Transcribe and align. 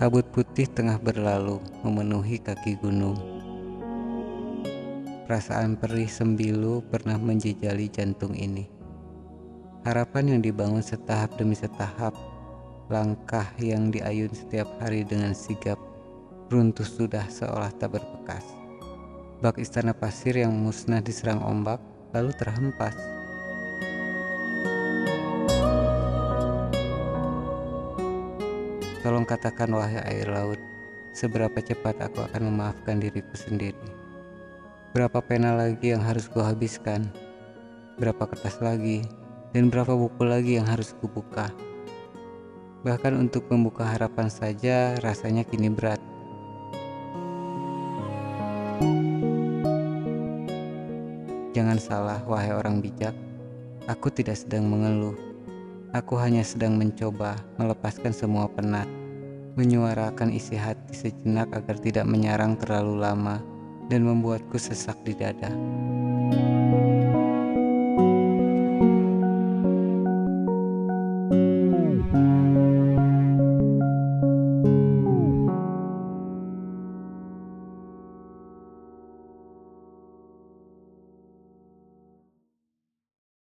Kabut 0.00 0.24
putih 0.32 0.64
tengah 0.64 0.96
berlalu 0.96 1.60
memenuhi 1.84 2.40
kaki 2.40 2.80
gunung. 2.80 3.20
Perasaan 5.28 5.76
perih 5.76 6.08
sembilu 6.08 6.80
pernah 6.88 7.20
menjejali 7.20 7.84
jantung 7.92 8.32
ini. 8.32 8.64
Harapan 9.84 10.32
yang 10.32 10.40
dibangun 10.40 10.80
setahap 10.80 11.36
demi 11.36 11.52
setahap, 11.52 12.16
langkah 12.88 13.44
yang 13.60 13.92
diayun 13.92 14.32
setiap 14.32 14.72
hari 14.80 15.04
dengan 15.04 15.36
sigap, 15.36 15.76
runtuh 16.48 16.88
sudah 16.88 17.28
seolah 17.28 17.68
tak 17.76 18.00
berbekas. 18.00 18.56
Bak 19.44 19.60
istana 19.60 19.92
pasir 19.92 20.32
yang 20.32 20.56
musnah 20.56 21.04
diserang 21.04 21.44
ombak, 21.44 21.76
lalu 22.16 22.32
terhempas. 22.40 22.96
Tolong 29.00 29.24
katakan 29.24 29.72
wahai 29.72 29.96
air 30.12 30.28
laut, 30.28 30.60
seberapa 31.16 31.56
cepat 31.56 32.04
aku 32.04 32.20
akan 32.20 32.52
memaafkan 32.52 33.00
diriku 33.00 33.32
sendiri. 33.32 33.88
Berapa 34.92 35.24
pena 35.24 35.56
lagi 35.56 35.96
yang 35.96 36.04
harus 36.04 36.28
kuhabiskan? 36.28 37.08
Berapa 37.96 38.28
kertas 38.28 38.60
lagi? 38.60 39.00
Dan 39.56 39.72
berapa 39.72 39.96
buku 39.96 40.20
lagi 40.28 40.60
yang 40.60 40.68
harus 40.68 40.92
kubuka? 41.00 41.48
Bahkan 42.84 43.16
untuk 43.16 43.48
membuka 43.48 43.88
harapan 43.88 44.28
saja 44.28 44.92
rasanya 45.00 45.48
kini 45.48 45.72
berat. 45.72 46.00
Jangan 51.56 51.80
salah, 51.80 52.20
wahai 52.28 52.52
orang 52.52 52.84
bijak. 52.84 53.16
Aku 53.88 54.12
tidak 54.12 54.36
sedang 54.36 54.68
mengeluh 54.68 55.29
Aku 55.90 56.14
hanya 56.22 56.46
sedang 56.46 56.78
mencoba 56.78 57.34
melepaskan 57.58 58.14
semua 58.14 58.46
penat, 58.46 58.86
menyuarakan 59.58 60.30
isi 60.30 60.54
hati 60.54 60.94
sejenak 60.94 61.50
agar 61.50 61.82
tidak 61.82 62.06
menyarang 62.06 62.54
terlalu 62.54 63.02
lama 63.02 63.42
dan 63.90 64.06
membuatku 64.06 64.54
sesak 64.54 64.94
di 65.02 65.18
dada. 65.18 65.50